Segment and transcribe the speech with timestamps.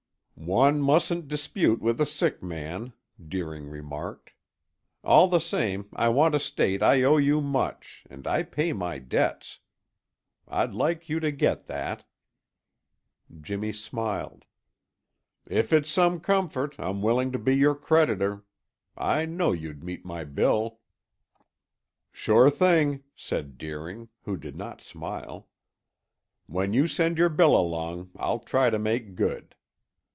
[0.37, 2.93] "One mustn't dispute with a sick man,"
[3.25, 4.31] Deering remarked.
[5.03, 8.97] "All the same I want to state I owe you much, and I pay my
[8.97, 9.59] debts.
[10.47, 12.05] I'd like you to get that."
[13.39, 14.45] Jimmy smiled.
[15.45, 18.43] "If it's some comfort, I'm willing to be your creditor.
[18.97, 20.79] I know you'd meet my bill."
[22.11, 25.49] "Sure thing," said Deering, who did not smile.
[26.47, 29.53] "When you send your bill along, I'll try to make good.